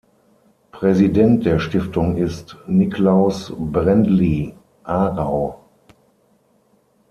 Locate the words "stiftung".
1.59-2.17